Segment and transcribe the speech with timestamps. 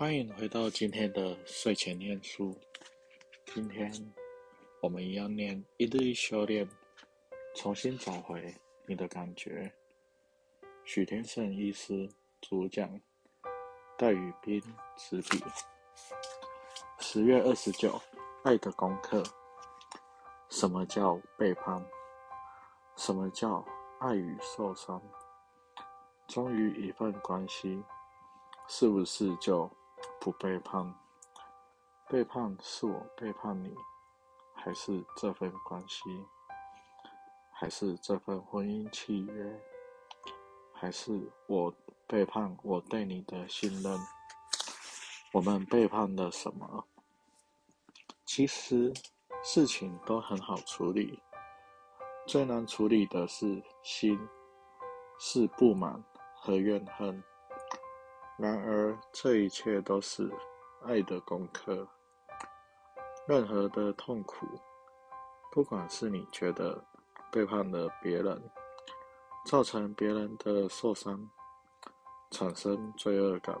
[0.00, 2.56] 欢迎回到今天的睡前念书。
[3.52, 3.92] 今天
[4.80, 6.66] 我们一样念一日一修炼，
[7.54, 8.54] 重新找回
[8.86, 9.70] 你的感觉。
[10.86, 12.08] 许天胜医师
[12.40, 12.98] 主讲，
[13.98, 14.58] 戴宇斌
[14.96, 15.38] 执笔。
[17.00, 18.00] 十月二十九，
[18.42, 19.22] 爱的功课。
[20.48, 21.86] 什么叫背叛？
[22.96, 23.62] 什么叫
[23.98, 25.02] 爱与受伤？
[26.26, 27.84] 忠于一份关系，
[28.66, 29.70] 是不是就？
[30.20, 30.94] 不背叛，
[32.06, 33.74] 背叛是我背叛你，
[34.54, 36.10] 还是这份关系，
[37.50, 39.60] 还是这份婚姻契约，
[40.74, 41.74] 还是我
[42.06, 43.98] 背叛我对你的信任？
[45.32, 46.84] 我们背叛了什么？
[48.26, 48.92] 其实
[49.42, 51.22] 事情都很好处理，
[52.26, 54.20] 最难处理的是心，
[55.18, 57.24] 是不满和怨恨。
[58.40, 60.32] 然而，这一切都是
[60.86, 61.86] 爱的功课。
[63.26, 64.46] 任何的痛苦，
[65.52, 66.82] 不管是你觉得
[67.30, 68.42] 背叛了别人，
[69.44, 71.28] 造成别人的受伤，
[72.30, 73.54] 产生罪恶感，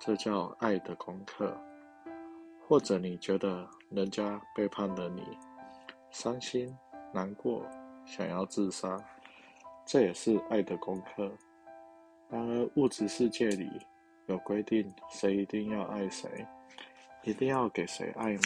[0.00, 1.46] 这叫爱的功课；
[2.66, 5.38] 或者你觉得人家背叛了你，
[6.10, 6.76] 伤心、
[7.14, 7.64] 难过，
[8.04, 8.98] 想要自杀，
[9.86, 11.30] 这也是爱的功课。
[12.32, 13.68] 然而，物质世界里
[14.24, 16.46] 有规定，谁一定要爱谁，
[17.24, 18.42] 一定要给谁爱吗？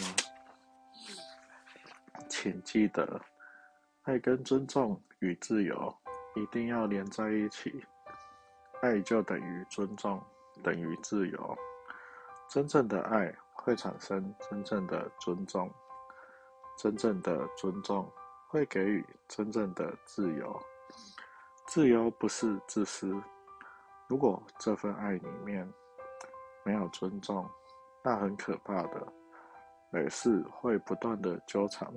[2.27, 3.21] 请记得，
[4.01, 5.97] 爱跟尊重与自由
[6.35, 7.81] 一定要连在一起。
[8.81, 10.21] 爱就等于尊重，
[10.61, 11.57] 等于自由。
[12.49, 15.71] 真正的爱会产生真正的尊重，
[16.77, 18.11] 真正的尊重
[18.49, 20.61] 会给予真正的自由。
[21.67, 23.17] 自由不是自私。
[24.07, 25.67] 如果这份爱里面
[26.63, 27.45] 没有尊重，
[28.03, 29.05] 那很可怕的，
[29.89, 31.87] 每事会不断的纠缠，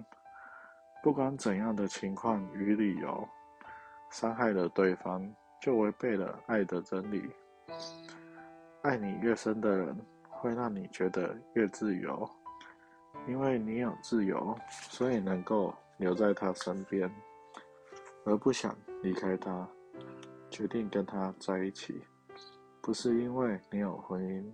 [1.02, 3.28] 不管怎样的情况与理由，
[4.10, 7.30] 伤害了对方，就违背了爱的真理。
[8.82, 9.96] 爱你越深的人，
[10.28, 12.28] 会让你觉得越自由，
[13.28, 17.08] 因为你有自由，所以能够留在他身边，
[18.24, 19.68] 而不想离开他。
[20.50, 22.02] 决定跟他在一起，
[22.80, 24.44] 不是因为你有婚姻，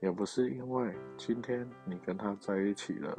[0.00, 3.18] 也不是因为今天你跟他在一起了，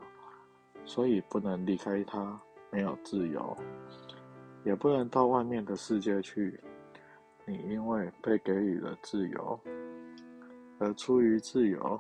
[0.86, 2.40] 所以不能离开他，
[2.72, 3.58] 没有自由，
[4.64, 6.60] 也不能到外面的世界去。
[7.46, 9.60] 你因为被给予了自由，
[10.80, 12.00] 而出于自由，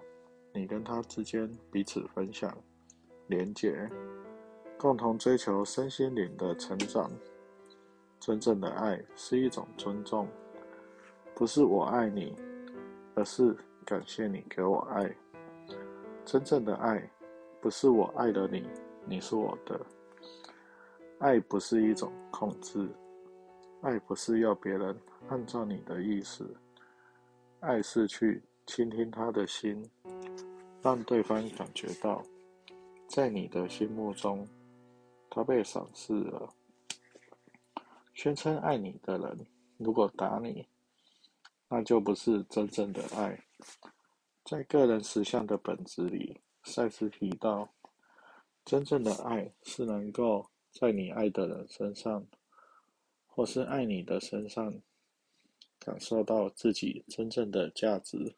[0.53, 2.53] 你跟他之间彼此分享、
[3.27, 3.89] 连结，
[4.77, 7.09] 共同追求身心灵的成长。
[8.19, 10.27] 真正的爱是一种尊重，
[11.33, 12.35] 不是我爱你，
[13.15, 13.55] 而是
[13.85, 15.09] 感谢你给我爱。
[16.25, 17.09] 真正的爱
[17.61, 18.67] 不是我爱了你，
[19.05, 19.79] 你是我的。
[21.19, 22.87] 爱不是一种控制，
[23.81, 24.95] 爱不是要别人
[25.29, 26.53] 按照你的意思，
[27.59, 29.83] 爱是去倾听他的心，
[30.81, 32.21] 让对方感觉到，
[33.07, 34.47] 在你的心目中，
[35.29, 36.49] 他被赏识了。
[38.17, 39.45] 宣称爱你的人，
[39.77, 40.65] 如果打你，
[41.69, 43.43] 那就不是真正的爱。
[44.43, 47.71] 在个人实相的本质里，赛斯提到，
[48.65, 52.25] 真正的爱是能够在你爱的人身上，
[53.27, 54.81] 或是爱你的身上，
[55.77, 58.33] 感受到自己真正的价值。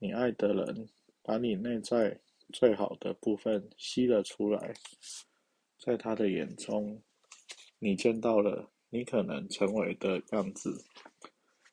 [0.00, 0.88] 你爱的人
[1.22, 2.18] 把你内在
[2.52, 4.74] 最好的部分吸了出来，
[5.78, 7.00] 在他的眼中。
[7.78, 10.84] 你见到了你可能成为的样子，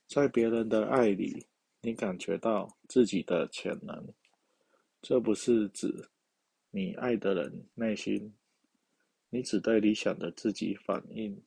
[0.08, 1.48] 在别人的爱里，
[1.82, 4.14] 你感觉到自己的潜能。
[5.02, 6.10] 这不是指
[6.72, 8.36] 你爱的人内心，
[9.30, 11.42] 你只对理想的自己反应。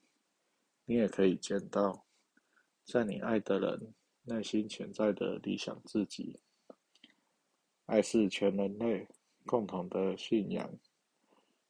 [0.86, 2.06] 你也可以见到，
[2.84, 6.40] 在你爱的人内心潜在的理想自己。
[7.86, 9.06] 爱是全人类
[9.46, 10.78] 共同的信仰。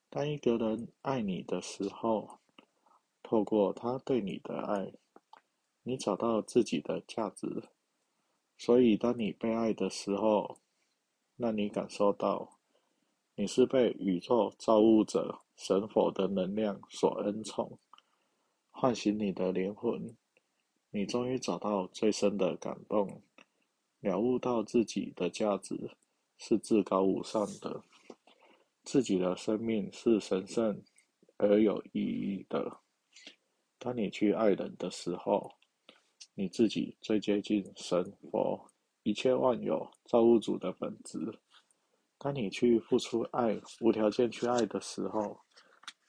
[0.09, 2.38] 当一个人爱你的时候，
[3.29, 4.91] 透过他对你的爱，
[5.83, 7.65] 你找到自己的价值。
[8.57, 10.57] 所以，当你被爱的时候，
[11.37, 12.59] 让你感受到
[13.35, 17.79] 你是被宇宙造物者神佛的能量所恩宠，
[18.71, 20.17] 唤醒你的灵魂。
[20.91, 23.21] 你终于找到最深的感动，
[24.01, 25.91] 了悟到自己的价值
[26.39, 27.83] 是至高无上的，
[28.85, 30.83] 自己的生命是神圣
[31.37, 32.81] 而有意义的。
[33.79, 35.51] 当你去爱人的时候，
[36.35, 38.69] 你自己最接近神佛
[39.05, 41.19] 一切万有造物主的本质。
[42.19, 45.39] 当你去付出爱、无条件去爱的时候，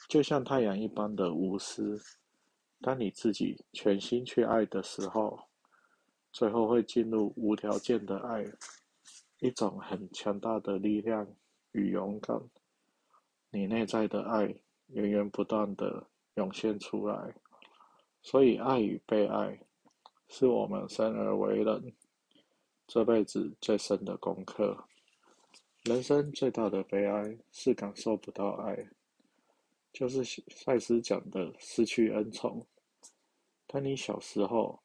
[0.07, 2.01] 就像太阳一般的无私。
[2.81, 5.39] 当你自己全心去爱的时候，
[6.31, 8.43] 最后会进入无条件的爱，
[9.39, 11.27] 一种很强大的力量
[11.73, 12.41] 与勇敢。
[13.51, 14.55] 你内在的爱
[14.87, 17.35] 源源不断的涌现出来。
[18.21, 19.59] 所以，爱与被爱，
[20.27, 21.93] 是我们生而为人
[22.87, 24.85] 这辈子最深的功课。
[25.83, 28.89] 人生最大的悲哀是感受不到爱，
[29.93, 32.67] 就是赛斯讲的失去恩宠。
[33.65, 34.81] 当你小时候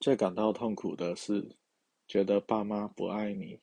[0.00, 1.56] 最感到痛苦的是
[2.08, 3.60] 觉得爸妈不爱你，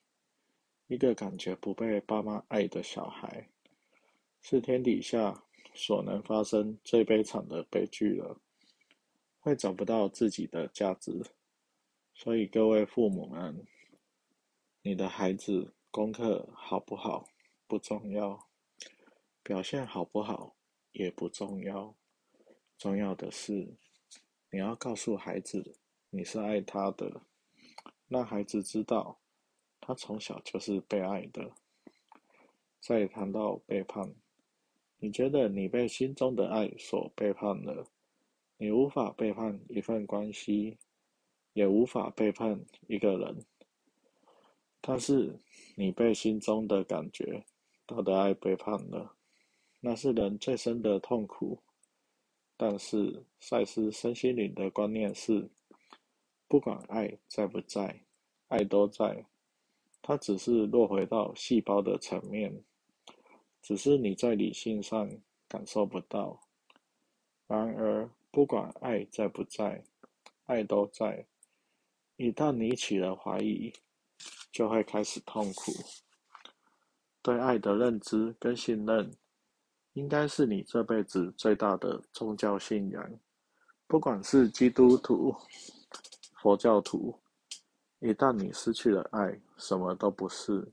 [0.88, 3.50] 一个感觉不被爸妈爱的小孩，
[4.42, 8.40] 是天底下所能发生最悲惨的悲剧了，
[9.40, 11.22] 会找不到自己的价值。
[12.14, 13.66] 所以各位父母们，
[14.82, 15.74] 你的孩子。
[15.94, 17.28] 功课好不好
[17.68, 18.48] 不重要，
[19.44, 20.56] 表现好不好
[20.94, 21.94] 也不重要，
[22.78, 23.76] 重要的是
[24.52, 25.76] 你要告诉孩子
[26.10, 27.24] 你是爱他的，
[28.08, 29.20] 让孩子知道
[29.82, 31.52] 他从小就是被爱的。
[32.80, 34.16] 再谈到背叛，
[35.04, 37.88] 你觉得你被心中的爱所背叛了？
[38.58, 40.78] 你无法背叛一份关系，
[41.54, 43.44] 也无法背叛一个人。
[44.80, 45.40] 但是，
[45.76, 47.44] 你被心中的感觉
[47.88, 49.16] 到的爱背叛了，
[49.80, 51.58] 那是人最深的痛苦。
[52.56, 55.50] 但是，赛斯身心灵的观念是，
[56.48, 58.04] 不管爱在不在，
[58.50, 59.26] 爱都在，
[60.04, 62.64] 它只是落回到细胞的层面，
[63.62, 65.10] 只是你在理性上
[65.48, 66.42] 感受不到。
[67.48, 69.84] 然而，不管爱在不在，
[70.46, 71.26] 爱都在。
[72.16, 73.74] 一旦你起了怀疑，
[74.52, 75.72] 就会开始痛苦。
[77.22, 79.12] 对爱的认知跟信任，
[79.94, 83.20] 应该是你这辈子最大的宗教信仰。
[83.88, 85.36] 不管是基督徒、
[86.42, 87.20] 佛教徒，
[88.00, 90.72] 一旦你失去了爱，什么都不是。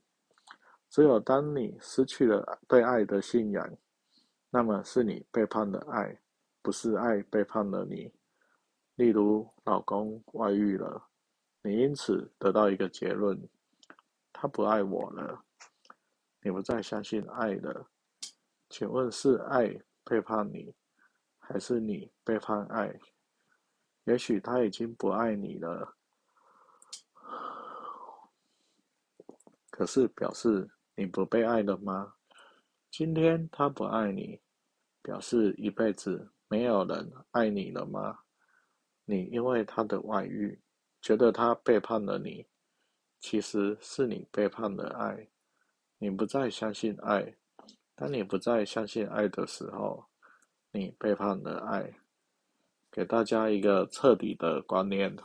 [0.90, 3.76] 只有当你失去了对爱的信仰，
[4.50, 6.19] 那么是你背叛了爱，
[6.62, 8.12] 不是爱背叛了你。
[8.96, 11.08] 例如，老公外遇了，
[11.62, 13.40] 你因此得到一个结论。
[14.32, 15.44] 他不爱我了，
[16.40, 17.87] 你不再相信爱了。
[18.70, 20.75] 请问是爱背叛你，
[21.38, 22.99] 还是你背叛爱？
[24.05, 25.94] 也许他已经不爱你了，
[29.70, 32.15] 可是表示你不被爱了吗？
[32.91, 34.41] 今天他不爱你，
[35.00, 38.19] 表示一辈子没有人爱你了吗？
[39.05, 40.61] 你因为他的外遇，
[41.00, 42.45] 觉得他背叛了你。
[43.21, 45.29] 其实是你背叛了爱，
[45.99, 47.37] 你不再相信爱。
[47.94, 50.05] 当你不再相信爱的时候，
[50.73, 51.94] 你背叛了爱。
[52.91, 55.17] 给大家一个彻底的观念：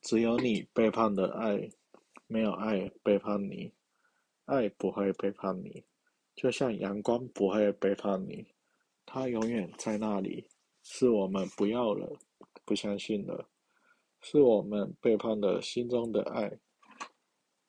[0.00, 1.70] 只有你背叛了爱，
[2.26, 3.74] 没有爱背叛你。
[4.44, 5.84] 爱不会背叛你，
[6.34, 8.54] 就像阳光不会背叛你，
[9.04, 10.48] 它永远在那里。
[10.84, 12.16] 是我们不要了，
[12.64, 13.50] 不相信了。
[14.20, 16.60] 是我们背叛了心中的爱，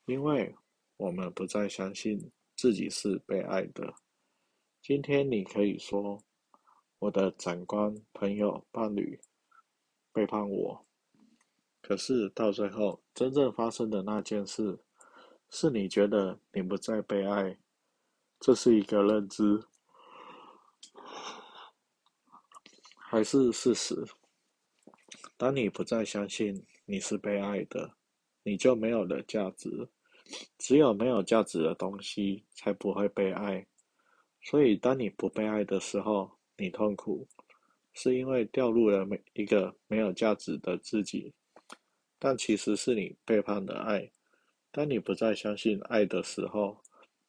[0.05, 0.55] 因为
[0.97, 3.95] 我们不再相信自己是被爱的。
[4.81, 6.23] 今天你可以说，
[6.99, 9.19] 我的长官、朋友、伴侣
[10.13, 10.87] 背叛我，
[11.88, 14.77] 可是到最后真正发生的那件事，
[15.50, 17.58] 是你觉得你不再被爱，
[18.41, 19.63] 这是一个认知，
[22.98, 23.96] 还是事实？
[25.38, 27.89] 当你不再相信你是被爱的，
[28.44, 29.88] 你就没有了价值。
[30.58, 33.65] 只有没有价值的东西才不会被爱。
[34.41, 37.25] 所以，当你不被爱的时候，你痛苦，
[37.94, 41.34] 是因为掉入了每一个没有价值的自己。
[42.19, 44.09] 但其实是你背叛了爱。
[44.71, 46.81] 当你不再相信爱的时候，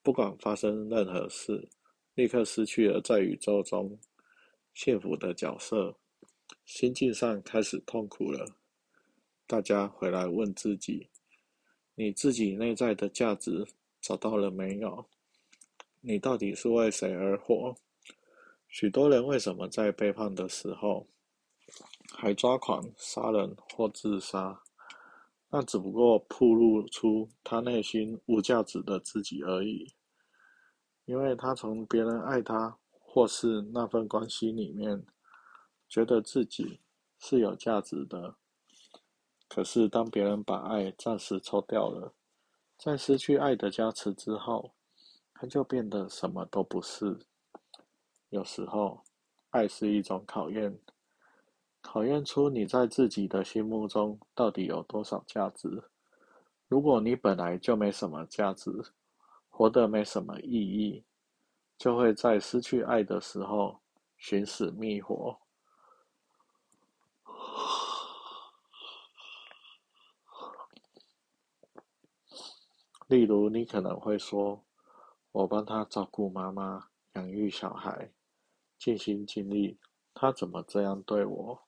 [0.02, 1.68] 不管发生任何事，
[2.14, 3.98] 立刻失去了在宇宙中
[4.74, 5.96] 幸福的角色。
[6.64, 8.56] 心境上开始痛苦了，
[9.46, 11.08] 大家回来问自己：
[11.94, 13.66] 你自己内在的价值
[14.00, 15.06] 找到了没有？
[16.00, 17.74] 你到底是为谁而活？
[18.68, 21.06] 许多人为什么在背叛的时候
[22.12, 24.62] 还抓狂、杀人或自杀？
[25.50, 29.92] 那只不过暴露出他内心无价值的自己而已，
[31.04, 35.06] 因为他从别人爱他或是那份关系里面。
[35.88, 36.80] 觉得自己
[37.18, 38.36] 是有价值的。
[39.48, 42.12] 可是当别人把爱暂时抽掉了，
[42.76, 44.74] 在失去爱的加持之后，
[45.32, 47.20] 他就变得什么都不是。
[48.28, 49.02] 有时候，
[49.48, 50.78] 爱是一种考验，
[51.90, 55.84] 考验出你在自己的心目中到底有多少价值。
[56.68, 58.70] 如果你本来就没什么价值，
[59.48, 61.02] 活得没什么意义，
[61.78, 63.80] 就会在失去爱的时候
[64.18, 65.40] 寻死觅活。
[73.06, 74.62] 例如，你可能会说
[75.32, 78.12] ：“我帮他照顾妈妈，养育小孩，
[78.76, 79.78] 尽心尽力，
[80.12, 81.62] 他怎么这样对我？”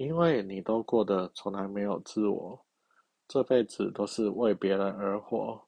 [0.00, 2.64] 因为你都过得从来没有自我，
[3.28, 5.62] 这辈子都是为别人而活，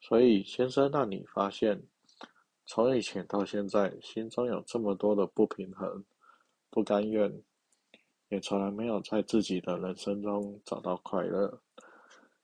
[0.00, 1.80] 所以先生让你发现，
[2.66, 6.04] 从以前到现在，心中有这么多的不平衡、
[6.68, 7.32] 不甘愿，
[8.30, 11.62] 也从来没有在自己的人生中找到快乐。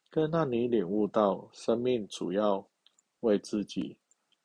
[0.08, 2.64] 更让你领悟到，生命主要
[3.18, 3.98] 为自己，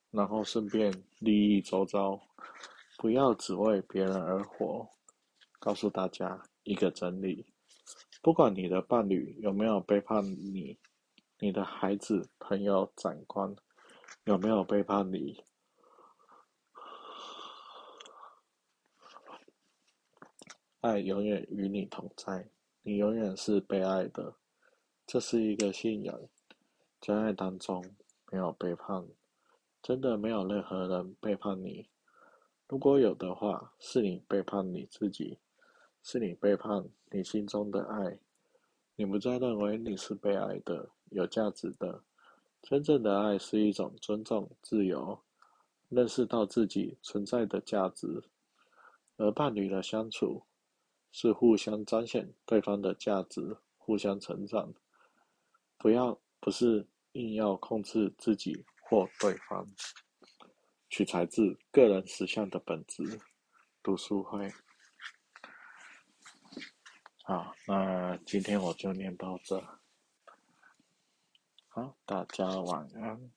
[0.10, 2.20] 然后顺便利益周遭，
[2.98, 4.90] 不要只为别人而活。
[5.60, 7.46] 告诉大家一个真理：
[8.22, 10.78] 不管你的伴侣有没有背叛你，
[11.40, 13.56] 你的孩子、朋友、长官
[14.26, 15.44] 有没有背叛你，
[20.82, 22.50] 爱永远与你同在，
[22.84, 24.36] 你永远是被爱的。
[25.08, 26.22] 这是一个信仰，
[27.02, 27.84] 在爱当中
[28.32, 29.08] 没有背叛，
[29.82, 31.90] 真的没有任何人背叛你。
[32.68, 35.40] 如果有的话，是你背叛你自己，
[36.04, 38.20] 是你背叛你心中的爱。
[38.96, 42.04] 你不再认为你是被爱的、有价值的。
[42.62, 45.20] 真正的爱是一种尊重、自由，
[45.90, 48.24] 认识到自己存在的价值。
[49.18, 50.44] 而伴侣的相处，
[51.12, 54.74] 是互相彰显对方的价值，互相成长。
[55.78, 59.68] 不要，不是硬要控制自己或对方，
[60.90, 63.20] 取材自个人实相的本质。
[63.82, 64.52] 读书会，
[67.24, 69.64] 好，那今天我就念到这。
[71.70, 73.32] 好，大家晚安。